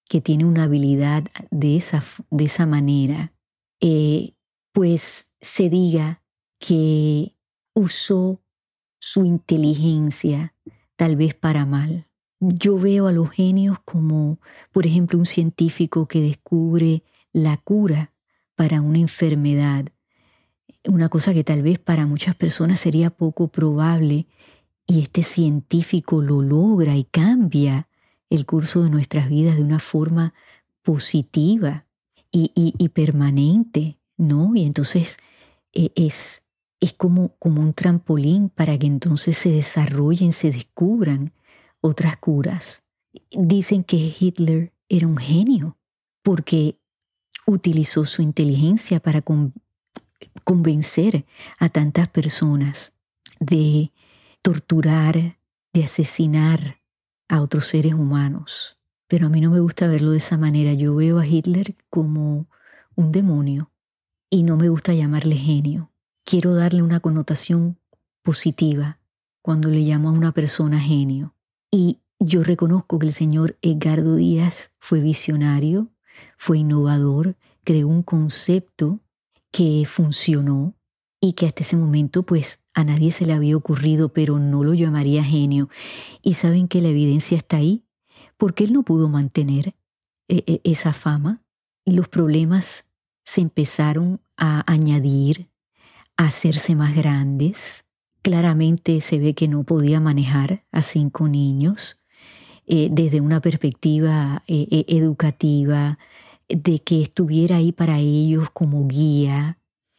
que 0.08 0.20
tiene 0.20 0.44
una 0.44 0.64
habilidad 0.64 1.24
de 1.50 1.76
esa, 1.76 2.02
de 2.30 2.44
esa 2.44 2.66
manera, 2.66 3.32
eh, 3.80 4.34
pues 4.72 5.30
se 5.40 5.68
diga 5.68 6.22
que 6.58 7.36
usó 7.74 8.42
su 8.98 9.24
inteligencia 9.24 10.54
tal 10.96 11.16
vez 11.16 11.34
para 11.34 11.66
mal. 11.66 12.08
Yo 12.40 12.78
veo 12.78 13.06
a 13.06 13.12
los 13.12 13.30
genios 13.30 13.78
como, 13.84 14.40
por 14.72 14.86
ejemplo, 14.86 15.18
un 15.18 15.26
científico 15.26 16.06
que 16.06 16.20
descubre 16.20 17.02
la 17.32 17.56
cura 17.56 18.12
para 18.54 18.80
una 18.80 18.98
enfermedad, 18.98 19.86
una 20.84 21.08
cosa 21.08 21.34
que 21.34 21.44
tal 21.44 21.62
vez 21.62 21.78
para 21.78 22.06
muchas 22.06 22.34
personas 22.34 22.80
sería 22.80 23.10
poco 23.10 23.48
probable, 23.48 24.26
y 24.86 25.00
este 25.00 25.22
científico 25.22 26.22
lo 26.22 26.42
logra 26.42 26.96
y 26.96 27.04
cambia 27.04 27.88
el 28.30 28.46
curso 28.46 28.82
de 28.82 28.90
nuestras 28.90 29.28
vidas 29.28 29.56
de 29.56 29.62
una 29.62 29.78
forma 29.78 30.34
positiva 30.82 31.86
y, 32.30 32.50
y 32.54 32.88
permanente, 32.88 33.98
¿no? 34.16 34.56
Y 34.56 34.64
entonces 34.64 35.18
e, 35.72 35.92
es, 35.94 36.44
es 36.80 36.92
como, 36.92 37.36
como 37.38 37.60
un 37.60 37.74
trampolín 37.74 38.48
para 38.48 38.78
que 38.78 38.86
entonces 38.86 39.36
se 39.36 39.50
desarrollen, 39.50 40.32
se 40.32 40.50
descubran 40.50 41.32
otras 41.80 42.16
curas. 42.16 42.84
Dicen 43.30 43.84
que 43.84 44.14
Hitler 44.18 44.72
era 44.88 45.06
un 45.06 45.16
genio 45.16 45.76
porque 46.22 46.78
utilizó 47.46 48.06
su 48.06 48.22
inteligencia 48.22 49.00
para 49.00 49.22
convencer 50.44 51.26
a 51.58 51.68
tantas 51.68 52.08
personas 52.08 52.92
de 53.40 53.92
torturar, 54.44 55.38
de 55.72 55.84
asesinar 55.84 56.82
a 57.28 57.40
otros 57.40 57.64
seres 57.64 57.94
humanos. 57.94 58.76
Pero 59.08 59.28
a 59.28 59.30
mí 59.30 59.40
no 59.40 59.50
me 59.50 59.58
gusta 59.58 59.88
verlo 59.88 60.10
de 60.10 60.18
esa 60.18 60.36
manera. 60.36 60.74
Yo 60.74 60.94
veo 60.94 61.18
a 61.18 61.26
Hitler 61.26 61.76
como 61.88 62.46
un 62.94 63.10
demonio 63.10 63.70
y 64.28 64.42
no 64.42 64.58
me 64.58 64.68
gusta 64.68 64.92
llamarle 64.92 65.36
genio. 65.36 65.90
Quiero 66.24 66.54
darle 66.54 66.82
una 66.82 67.00
connotación 67.00 67.78
positiva 68.20 68.98
cuando 69.40 69.70
le 69.70 69.80
llamo 69.80 70.10
a 70.10 70.12
una 70.12 70.32
persona 70.32 70.78
genio. 70.78 71.34
Y 71.70 72.00
yo 72.18 72.44
reconozco 72.44 72.98
que 72.98 73.06
el 73.06 73.14
señor 73.14 73.56
Edgardo 73.62 74.16
Díaz 74.16 74.72
fue 74.78 75.00
visionario, 75.00 75.88
fue 76.36 76.58
innovador, 76.58 77.36
creó 77.64 77.88
un 77.88 78.02
concepto 78.02 79.00
que 79.50 79.84
funcionó 79.86 80.74
y 81.24 81.32
que 81.32 81.46
hasta 81.46 81.62
ese 81.62 81.76
momento 81.76 82.22
pues 82.22 82.60
a 82.74 82.84
nadie 82.84 83.10
se 83.10 83.24
le 83.24 83.32
había 83.32 83.56
ocurrido, 83.56 84.10
pero 84.10 84.38
no 84.38 84.62
lo 84.62 84.74
llamaría 84.74 85.24
genio. 85.24 85.70
Y 86.20 86.34
saben 86.34 86.68
que 86.68 86.82
la 86.82 86.88
evidencia 86.88 87.38
está 87.38 87.56
ahí, 87.56 87.86
porque 88.36 88.64
él 88.64 88.74
no 88.74 88.82
pudo 88.82 89.08
mantener 89.08 89.74
eh, 90.28 90.42
eh, 90.46 90.60
esa 90.64 90.92
fama. 90.92 91.42
Los 91.86 92.08
problemas 92.08 92.84
se 93.24 93.40
empezaron 93.40 94.20
a 94.36 94.70
añadir, 94.70 95.48
a 96.18 96.26
hacerse 96.26 96.74
más 96.74 96.94
grandes. 96.94 97.86
Claramente 98.20 99.00
se 99.00 99.18
ve 99.18 99.32
que 99.32 99.48
no 99.48 99.64
podía 99.64 100.00
manejar 100.00 100.66
a 100.72 100.82
cinco 100.82 101.26
niños 101.26 102.02
eh, 102.66 102.88
desde 102.92 103.22
una 103.22 103.40
perspectiva 103.40 104.42
educativa, 104.46 105.98
de 106.50 106.80
que 106.80 107.00
estuviera 107.00 107.56
ahí 107.56 107.72
para 107.72 107.98
ellos 107.98 108.50
como 108.50 108.86
guía, 108.86 109.58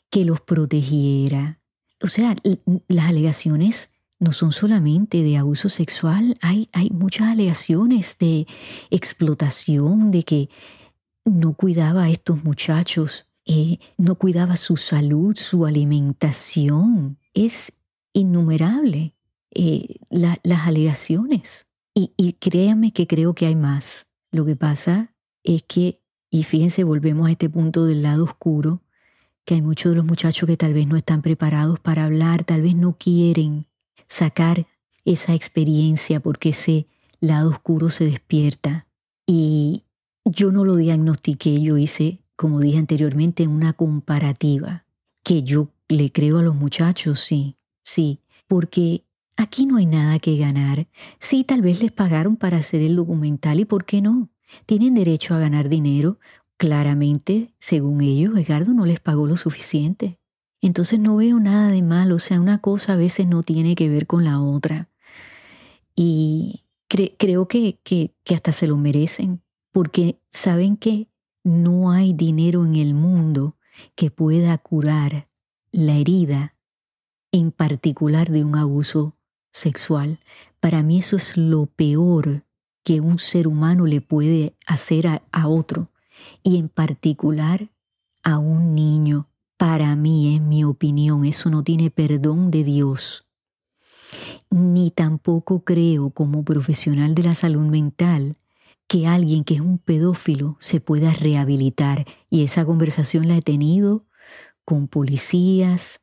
que 0.10 0.26
los 0.26 0.42
protegiera. 0.42 1.60
O 2.02 2.08
sea, 2.08 2.36
las 2.88 3.06
alegaciones 3.06 3.92
no 4.20 4.32
son 4.32 4.52
solamente 4.52 5.24
de 5.24 5.38
abuso 5.38 5.70
sexual, 5.70 6.38
hay, 6.42 6.70
hay 6.72 6.90
muchas 6.90 7.28
alegaciones 7.28 8.18
de 8.18 8.48
explotación, 8.90 10.12
de 10.12 10.24
que 10.24 10.50
no 11.26 11.54
cuidaba 11.54 12.04
a 12.04 12.10
estos 12.10 12.44
muchachos 12.44 13.26
eh, 13.46 13.78
no 13.98 14.16
cuidaba 14.16 14.56
su 14.56 14.76
salud, 14.76 15.36
su 15.36 15.66
alimentación. 15.66 17.20
Es 17.34 17.74
innumerable 18.14 19.16
eh, 19.52 19.98
las 20.10 20.68
alegaciones. 20.68 21.68
Y, 21.94 22.14
y 22.18 22.34
créanme 22.34 22.92
que 22.92 23.08
creo 23.08 23.36
que 23.36 23.46
hay 23.46 23.56
más. 23.56 24.08
Lo 24.32 24.46
que 24.46 24.56
pasa 24.56 25.16
es 25.44 25.64
que, 25.64 26.02
y 26.32 26.44
fíjense, 26.44 26.84
volvemos 26.84 27.28
a 27.28 27.32
este 27.32 27.50
punto 27.50 27.86
del 27.86 28.02
lado 28.02 28.24
oscuro, 28.24 28.82
que 29.46 29.56
hay 29.56 29.62
muchos 29.62 29.92
de 29.92 29.98
los 29.98 30.06
muchachos 30.06 30.48
que 30.48 30.58
tal 30.58 30.74
vez 30.74 30.88
no 30.88 30.98
están 30.98 31.22
preparados 31.22 31.80
para 31.80 32.06
hablar, 32.06 32.44
tal 32.44 32.62
vez 32.62 32.76
no 32.76 32.98
quieren 32.98 33.68
sacar 34.08 34.68
esa 35.06 35.34
experiencia 35.34 36.20
porque 36.20 36.50
ese 36.50 36.88
lado 37.20 37.50
oscuro 37.50 37.90
se 37.90 38.06
despierta. 38.06 38.88
Y 39.28 39.84
yo 40.26 40.52
no 40.52 40.66
lo 40.66 40.76
diagnostiqué, 40.76 41.62
yo 41.62 41.78
hice 41.78 42.20
como 42.36 42.60
dije 42.60 42.78
anteriormente, 42.78 43.48
una 43.48 43.74
comparativa, 43.74 44.86
que 45.24 45.44
yo 45.44 45.70
le 45.88 46.12
creo 46.12 46.40
a 46.40 46.44
los 46.44 46.56
muchachos, 46.56 47.20
sí, 47.20 47.58
sí, 47.84 48.20
porque 48.48 49.04
aquí 49.38 49.66
no 49.66 49.78
hay 49.78 49.86
nada 49.86 50.20
que 50.20 50.38
ganar. 50.38 50.88
Sí, 51.20 51.44
tal 51.44 51.62
vez 51.62 51.82
les 51.82 51.92
pagaron 51.92 52.36
para 52.36 52.58
hacer 52.58 52.82
el 52.82 52.96
documental 52.96 53.60
y 53.60 53.66
¿por 53.66 53.86
qué 53.86 54.02
no? 54.02 54.30
Tienen 54.66 54.94
derecho 54.94 55.34
a 55.34 55.40
ganar 55.40 55.70
dinero. 55.70 56.20
Claramente, 56.58 57.54
según 57.60 58.02
ellos, 58.02 58.38
Edgardo 58.38 58.74
no 58.74 58.86
les 58.86 59.00
pagó 59.00 59.28
lo 59.28 59.38
suficiente. 59.38 60.20
Entonces 60.62 61.00
no 61.00 61.18
veo 61.18 61.40
nada 61.40 61.70
de 61.70 61.82
malo, 61.82 62.16
o 62.16 62.20
sea, 62.20 62.40
una 62.40 62.60
cosa 62.60 62.94
a 62.94 62.98
veces 62.98 63.28
no 63.28 63.44
tiene 63.44 63.76
que 63.76 63.90
ver 63.90 64.08
con 64.08 64.24
la 64.24 64.42
otra. 64.42 64.90
Y 65.96 66.64
creo 66.88 67.48
que, 67.48 67.80
que, 67.84 68.16
que 68.24 68.36
hasta 68.36 68.52
se 68.52 68.68
lo 68.68 68.78
merecen, 68.78 69.42
porque 69.72 70.20
saben 70.30 70.78
que 70.78 71.10
no 71.44 71.92
hay 71.92 72.14
dinero 72.14 72.66
en 72.66 72.76
el 72.76 72.94
mundo 72.94 73.58
que 73.96 74.10
pueda 74.10 74.58
curar 74.58 75.28
la 75.72 75.98
herida, 75.98 76.56
en 77.32 77.52
particular 77.52 78.32
de 78.32 78.46
un 78.46 78.56
abuso 78.56 79.18
sexual. 79.52 80.20
Para 80.60 80.84
mí 80.84 81.00
eso 81.00 81.18
es 81.18 81.38
lo 81.38 81.66
peor 81.68 82.46
que 82.84 83.02
un 83.02 83.20
ser 83.20 83.48
humano 83.48 83.86
le 83.86 84.00
puede 84.00 84.56
hacer 84.68 85.08
a, 85.08 85.48
otro, 85.48 85.92
y 86.44 86.58
en 86.58 86.70
particular 86.70 87.70
a 88.24 88.38
un 88.38 88.76
niño. 88.76 89.30
Para 89.58 89.96
mí, 89.96 90.36
en 90.36 90.50
mi 90.50 90.64
opinión, 90.64 91.24
eso 91.24 91.50
no 91.50 91.64
tiene 91.64 91.90
perdón 91.90 92.52
de 92.52 92.64
Dios. 92.64 93.26
Ni 94.50 94.92
tampoco 94.92 95.64
creo 95.64 96.10
como 96.10 96.44
profesional 96.44 97.16
de 97.16 97.24
la 97.24 97.36
salud 97.36 97.66
mental 97.68 98.36
que 98.88 99.08
alguien 99.08 99.44
que 99.44 99.56
es 99.56 99.62
un 99.62 99.78
pedófilo 99.78 100.58
se 100.60 100.82
pueda 100.82 101.12
rehabilitar. 101.12 102.06
Y 102.30 102.44
esa 102.44 102.66
conversación 102.66 103.28
la 103.28 103.38
he 103.38 103.42
tenido 103.42 104.06
con 104.66 104.88
policías, 104.88 106.02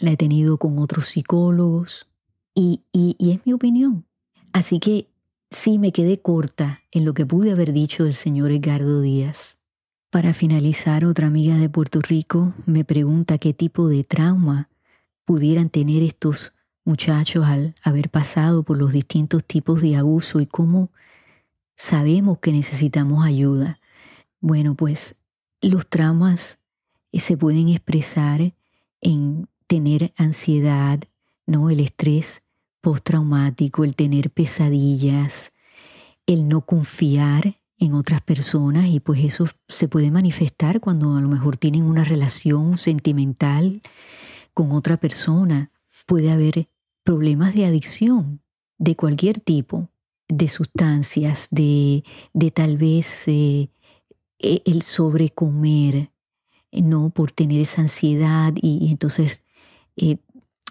la 0.00 0.12
he 0.12 0.16
tenido 0.16 0.58
con 0.58 0.78
otros 0.78 1.06
psicólogos 1.06 2.08
y, 2.54 2.82
y, 2.92 3.16
es 3.32 3.44
mi 3.44 3.52
opinión. 3.52 4.06
Así 4.52 4.78
que 4.78 5.08
sí 5.50 5.78
me 5.78 5.92
quedé 5.92 6.20
corta 6.20 6.82
en 6.90 7.04
lo 7.04 7.14
que 7.14 7.26
pude 7.26 7.52
haber 7.52 7.72
dicho 7.72 8.04
del 8.04 8.14
señor 8.14 8.50
Edgardo 8.52 9.00
Díaz. 9.00 9.58
Para 10.10 10.34
finalizar, 10.34 11.04
otra 11.04 11.26
amiga 11.26 11.56
de 11.56 11.68
Puerto 11.68 12.00
Rico 12.00 12.54
me 12.66 12.84
pregunta 12.84 13.38
qué 13.38 13.52
tipo 13.52 13.88
de 13.88 14.04
trauma 14.04 14.68
pudieran 15.24 15.68
tener 15.68 16.02
estos 16.02 16.52
muchachos 16.84 17.44
al 17.46 17.74
haber 17.82 18.10
pasado 18.10 18.62
por 18.62 18.76
los 18.78 18.92
distintos 18.92 19.44
tipos 19.44 19.82
de 19.82 19.96
abuso 19.96 20.40
y 20.40 20.46
cómo 20.46 20.90
sabemos 21.76 22.38
que 22.38 22.52
necesitamos 22.52 23.24
ayuda. 23.24 23.78
Bueno, 24.40 24.74
pues 24.74 25.16
los 25.60 25.86
traumas 25.86 26.58
eh, 27.12 27.20
se 27.20 27.36
pueden 27.36 27.68
expresar 27.68 28.52
en 29.00 29.48
tener 29.66 30.12
ansiedad, 30.16 31.00
¿no? 31.46 31.70
El 31.70 31.80
estrés 31.80 32.42
postraumático, 32.80 33.84
el 33.84 33.96
tener 33.96 34.30
pesadillas, 34.30 35.52
el 36.26 36.48
no 36.48 36.62
confiar 36.62 37.60
en 37.78 37.94
otras 37.94 38.20
personas 38.20 38.86
y 38.88 39.00
pues 39.00 39.24
eso 39.24 39.46
se 39.68 39.88
puede 39.88 40.10
manifestar 40.10 40.80
cuando 40.80 41.16
a 41.16 41.20
lo 41.20 41.28
mejor 41.28 41.56
tienen 41.56 41.84
una 41.84 42.04
relación 42.04 42.78
sentimental 42.78 43.80
con 44.52 44.72
otra 44.72 44.98
persona. 44.98 45.70
Puede 46.06 46.30
haber 46.30 46.68
problemas 47.04 47.54
de 47.54 47.66
adicción 47.66 48.42
de 48.78 48.96
cualquier 48.96 49.40
tipo 49.40 49.88
de 50.28 50.48
sustancias, 50.48 51.48
de, 51.50 52.04
de 52.32 52.50
tal 52.50 52.76
vez 52.76 53.26
eh, 53.28 53.70
eh, 54.38 54.62
el 54.64 54.82
sobrecomer, 54.82 56.12
no 56.72 57.10
por 57.10 57.32
tener 57.32 57.60
esa 57.60 57.82
ansiedad 57.82 58.52
y, 58.60 58.90
entonces 58.90 59.42
eh, 59.96 60.18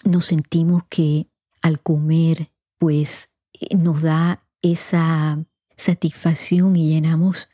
nos 0.05 0.25
sentimos 0.25 0.83
que 0.89 1.27
al 1.61 1.81
comer 1.81 2.51
pues 2.77 3.29
nos 3.77 4.01
da 4.01 4.43
esa 4.61 5.43
satisfacción 5.77 6.75
y 6.75 6.89
llenamos 6.89 7.49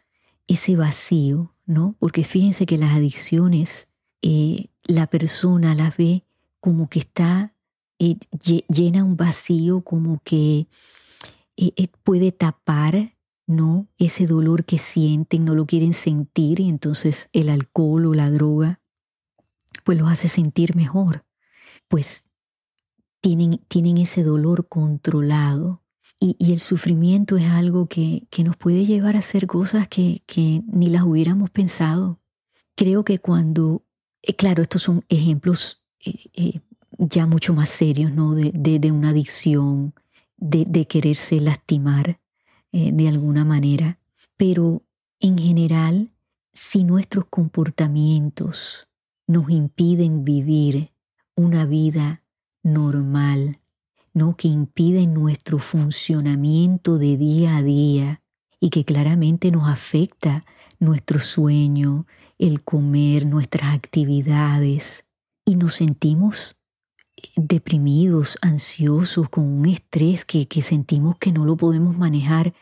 ese 0.48 0.76
vacío, 0.76 1.54
¿no? 1.66 1.96
Porque 2.00 2.24
fíjense 2.24 2.66
que 2.66 2.78
las 2.78 2.96
adicciones, 2.96 3.88
eh, 4.22 4.68
la 4.84 5.08
persona 5.08 5.76
las 5.76 5.98
ve 5.98 6.24
como 6.60 6.90
que 6.90 7.00
está, 7.00 7.56
eh, 8.00 8.18
llena 8.68 9.04
un 9.04 9.18
vacío, 9.18 9.82
como 9.82 10.22
que 10.24 10.68
eh, 11.58 11.88
puede 12.04 12.32
tapar, 12.32 13.16
¿no? 13.48 13.88
Ese 13.98 14.28
dolor 14.28 14.66
que 14.66 14.78
sienten, 14.78 15.46
no 15.46 15.56
lo 15.56 15.66
quieren 15.66 15.94
sentir 15.94 16.60
y 16.60 16.70
entonces 16.70 17.30
el 17.34 17.50
alcohol 17.50 18.06
o 18.08 18.14
la 18.14 18.30
droga, 18.30 18.82
pues 19.84 19.98
los 19.98 20.12
hace 20.12 20.28
sentir 20.28 20.76
mejor. 20.76 21.26
Pues 21.88 22.28
tienen, 23.26 23.60
tienen 23.68 23.98
ese 23.98 24.22
dolor 24.22 24.68
controlado 24.68 25.82
y, 26.20 26.54
el 26.54 26.60
sufrimiento 26.60 27.38
es 27.38 27.50
algo 27.50 27.88
que, 27.88 28.28
nos 28.44 28.56
puede 28.56 28.86
llevar 28.86 29.16
a 29.16 29.20
hacer 29.20 29.48
cosas 29.48 29.88
que, 29.88 30.22
ni 30.68 30.90
las 30.90 31.02
hubiéramos 31.02 31.50
pensado. 31.50 32.20
Creo 32.76 33.04
que 33.04 33.18
cuando, 33.18 33.84
eh, 34.22 34.36
claro, 34.36 34.62
estos 34.62 34.84
son 34.84 35.04
ejemplos 35.10 35.82
eh, 36.06 36.30
eh, 36.36 36.60
ya 37.00 37.26
mucho 37.26 37.56
más 37.56 37.70
serios, 37.70 38.12
¿no? 38.12 38.36
De, 38.36 38.92
una 38.92 39.10
adicción, 39.10 39.96
de, 40.38 40.86
quererse 40.86 41.40
lastimar 41.40 42.20
de 42.72 43.08
alguna 43.08 43.44
manera. 43.44 43.98
Pero 44.38 44.84
en 45.20 45.40
general, 45.40 46.12
si 46.54 46.84
nuestros 46.84 47.26
comportamientos 47.26 48.88
nos 49.26 49.50
impiden 49.50 50.24
vivir 50.24 50.92
una 51.36 51.66
vida 51.66 52.22
normal, 52.66 53.60
¿no? 54.14 54.36
que 54.36 54.48
impiden 54.48 55.14
nuestro 55.14 55.60
funcionamiento 55.60 56.98
de 56.98 57.16
día 57.16 57.58
a 57.58 57.64
día 57.64 58.22
y 58.60 58.72
que 58.72 58.84
claramente 58.84 59.52
nos 59.52 59.70
afecta 59.70 60.44
nuestro 60.80 61.20
sueño, 61.20 62.08
el 62.40 62.64
comer, 62.64 63.28
nuestras 63.28 63.76
actividades 63.76 65.08
y 65.46 65.56
nos 65.56 65.76
sentimos 65.76 66.58
deprimidos, 67.36 68.38
ansiosos, 68.42 69.30
con 69.30 69.46
un 69.46 69.68
estrés 69.68 70.26
que, 70.26 70.48
que 70.48 70.62
sentimos 70.62 71.18
que 71.18 71.32
no 71.32 71.46
lo 71.46 71.56
podemos 71.56 71.96
manejar, 71.98 72.54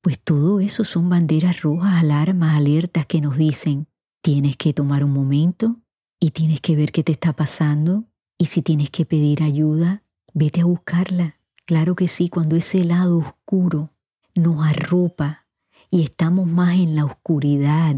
pues 0.00 0.18
todo 0.18 0.60
eso 0.60 0.82
son 0.82 1.10
banderas 1.10 1.60
rojas, 1.60 1.94
alarmas, 2.00 2.56
alertas 2.56 3.04
que 3.06 3.20
nos 3.20 3.36
dicen, 3.36 3.86
tienes 4.22 4.56
que 4.56 4.72
tomar 4.72 5.04
un 5.04 5.12
momento 5.12 5.76
y 6.18 6.30
tienes 6.30 6.60
que 6.60 6.74
ver 6.74 6.90
qué 6.90 7.04
te 7.04 7.12
está 7.12 7.34
pasando 7.34 8.04
y 8.38 8.46
si 8.46 8.62
tienes 8.62 8.90
que 8.90 9.04
pedir 9.04 9.42
ayuda, 9.42 10.02
Vete 10.38 10.60
a 10.60 10.66
buscarla. 10.66 11.38
Claro 11.64 11.96
que 11.96 12.08
sí, 12.08 12.28
cuando 12.28 12.56
ese 12.56 12.84
lado 12.84 13.16
oscuro 13.16 13.94
nos 14.34 14.66
arropa 14.66 15.46
y 15.90 16.02
estamos 16.02 16.46
más 16.46 16.74
en 16.74 16.94
la 16.94 17.06
oscuridad 17.06 17.96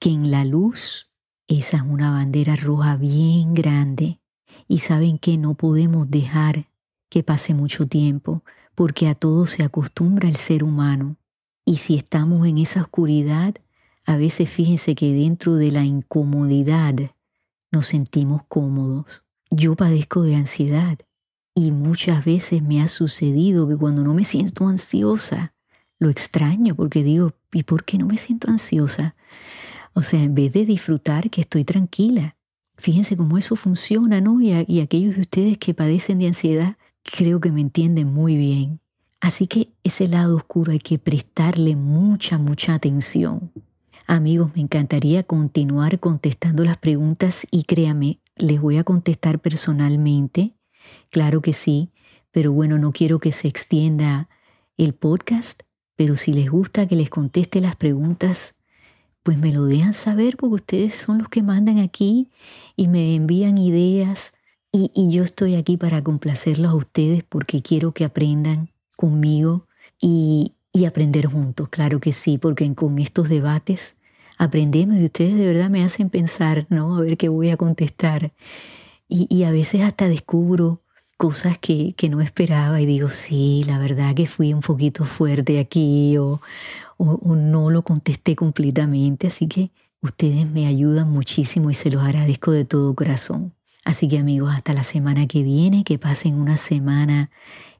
que 0.00 0.10
en 0.10 0.32
la 0.32 0.44
luz, 0.44 1.08
esa 1.46 1.76
es 1.76 1.82
una 1.84 2.10
bandera 2.10 2.56
roja 2.56 2.96
bien 2.96 3.54
grande. 3.54 4.18
Y 4.66 4.80
saben 4.80 5.18
que 5.18 5.38
no 5.38 5.54
podemos 5.54 6.10
dejar 6.10 6.66
que 7.08 7.22
pase 7.22 7.54
mucho 7.54 7.86
tiempo, 7.86 8.42
porque 8.74 9.06
a 9.06 9.14
todo 9.14 9.46
se 9.46 9.62
acostumbra 9.62 10.28
el 10.28 10.34
ser 10.34 10.64
humano. 10.64 11.16
Y 11.64 11.76
si 11.76 11.94
estamos 11.94 12.44
en 12.44 12.58
esa 12.58 12.82
oscuridad, 12.82 13.54
a 14.04 14.16
veces 14.16 14.50
fíjense 14.50 14.96
que 14.96 15.12
dentro 15.12 15.54
de 15.54 15.70
la 15.70 15.84
incomodidad 15.84 16.96
nos 17.70 17.86
sentimos 17.86 18.42
cómodos. 18.48 19.22
Yo 19.50 19.74
padezco 19.76 20.22
de 20.22 20.34
ansiedad 20.34 20.98
y 21.54 21.70
muchas 21.70 22.24
veces 22.24 22.62
me 22.62 22.80
ha 22.82 22.88
sucedido 22.88 23.66
que 23.66 23.76
cuando 23.76 24.04
no 24.04 24.14
me 24.14 24.24
siento 24.24 24.68
ansiosa, 24.68 25.54
lo 25.98 26.10
extraño 26.10 26.74
porque 26.74 27.02
digo, 27.02 27.32
¿y 27.52 27.64
por 27.64 27.84
qué 27.84 27.98
no 27.98 28.06
me 28.06 28.18
siento 28.18 28.48
ansiosa? 28.48 29.16
O 29.94 30.02
sea, 30.02 30.22
en 30.22 30.34
vez 30.34 30.52
de 30.52 30.64
disfrutar 30.64 31.30
que 31.30 31.40
estoy 31.40 31.64
tranquila. 31.64 32.36
Fíjense 32.76 33.16
cómo 33.16 33.38
eso 33.38 33.56
funciona, 33.56 34.20
¿no? 34.20 34.40
Y, 34.40 34.52
y 34.68 34.80
aquellos 34.80 35.16
de 35.16 35.22
ustedes 35.22 35.58
que 35.58 35.74
padecen 35.74 36.20
de 36.20 36.28
ansiedad, 36.28 36.76
creo 37.02 37.40
que 37.40 37.50
me 37.50 37.60
entienden 37.60 38.12
muy 38.12 38.36
bien. 38.36 38.80
Así 39.20 39.48
que 39.48 39.72
ese 39.82 40.06
lado 40.06 40.36
oscuro 40.36 40.70
hay 40.70 40.78
que 40.78 40.98
prestarle 40.98 41.74
mucha, 41.74 42.38
mucha 42.38 42.74
atención. 42.74 43.50
Amigos, 44.06 44.52
me 44.54 44.62
encantaría 44.62 45.22
continuar 45.24 45.98
contestando 45.98 46.64
las 46.64 46.78
preguntas 46.78 47.46
y 47.50 47.64
créame, 47.64 48.20
les 48.38 48.60
voy 48.60 48.78
a 48.78 48.84
contestar 48.84 49.38
personalmente 49.40 50.54
Claro 51.10 51.40
que 51.42 51.52
sí, 51.52 51.90
pero 52.30 52.52
bueno, 52.52 52.78
no 52.78 52.92
quiero 52.92 53.18
que 53.18 53.32
se 53.32 53.48
extienda 53.48 54.28
el 54.76 54.94
podcast, 54.94 55.62
pero 55.96 56.16
si 56.16 56.32
les 56.32 56.50
gusta 56.50 56.86
que 56.86 56.96
les 56.96 57.10
conteste 57.10 57.60
las 57.60 57.76
preguntas, 57.76 58.54
pues 59.22 59.38
me 59.38 59.52
lo 59.52 59.64
dejan 59.66 59.94
saber 59.94 60.36
porque 60.36 60.56
ustedes 60.56 60.94
son 60.94 61.18
los 61.18 61.28
que 61.28 61.42
mandan 61.42 61.78
aquí 61.78 62.30
y 62.76 62.88
me 62.88 63.14
envían 63.14 63.58
ideas 63.58 64.34
y, 64.70 65.10
yo 65.10 65.24
estoy 65.24 65.54
aquí 65.54 65.76
para 65.76 66.04
complacerlos 66.04 66.70
a 66.70 66.74
ustedes 66.74 67.24
porque 67.24 67.62
quiero 67.62 67.92
que 67.92 68.04
aprendan 68.04 68.70
conmigo 68.96 69.66
y, 70.00 70.54
aprender 70.86 71.26
juntos, 71.26 71.66
claro 71.68 71.98
que 71.98 72.12
sí, 72.12 72.38
porque 72.38 72.72
con 72.76 73.00
estos 73.00 73.28
debates 73.28 73.96
aprendemos 74.38 74.96
y 74.96 75.04
ustedes 75.04 75.36
de 75.36 75.46
verdad 75.46 75.68
me 75.68 75.84
hacen 75.84 76.08
pensar, 76.08 76.66
¿no? 76.70 76.96
A 76.96 77.00
ver 77.00 77.16
qué 77.16 77.28
voy 77.28 77.50
a 77.50 77.56
contestar. 77.56 78.32
Y, 79.08 79.26
y 79.28 79.44
a 79.44 79.50
veces 79.50 79.82
hasta 79.82 80.08
descubro 80.08 80.82
cosas 81.18 81.58
que, 81.58 81.94
que, 81.96 82.08
no 82.08 82.20
esperaba 82.20 82.80
y 82.80 82.86
digo, 82.86 83.10
sí, 83.10 83.64
la 83.66 83.78
verdad 83.78 84.14
que 84.14 84.28
fui 84.28 84.54
un 84.54 84.60
poquito 84.60 85.04
fuerte 85.04 85.58
aquí 85.58 86.16
o, 86.16 86.40
o, 86.96 87.34
no 87.34 87.70
lo 87.70 87.82
contesté 87.82 88.36
completamente, 88.36 89.26
así 89.26 89.48
que 89.48 89.72
ustedes 90.00 90.48
me 90.48 90.66
ayudan 90.66 91.10
muchísimo 91.10 91.70
y 91.70 91.74
se 91.74 91.90
los 91.90 92.04
agradezco 92.04 92.52
de 92.52 92.64
todo 92.64 92.94
corazón. 92.94 93.52
Así 93.84 94.06
que 94.06 94.18
amigos, 94.18 94.52
hasta 94.54 94.72
la 94.74 94.84
semana 94.84 95.26
que 95.26 95.42
viene, 95.42 95.82
que 95.82 95.98
pasen 95.98 96.34
una 96.34 96.56
semana 96.56 97.30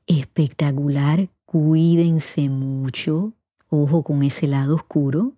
espectacular, 0.09 1.29
cuídense 1.44 2.49
mucho, 2.49 3.35
ojo 3.68 4.03
con 4.03 4.25
ese 4.25 4.49
lado 4.49 4.75
oscuro, 4.75 5.38